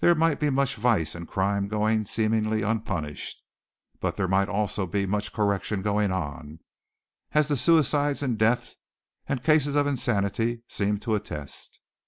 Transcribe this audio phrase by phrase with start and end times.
[0.00, 3.40] There might be much vice and crime going seemingly unpunished,
[4.00, 6.58] but there might also be much correction going on,
[7.34, 8.74] as the suicides and deaths
[9.28, 11.80] and cases of insanity seemed to attest.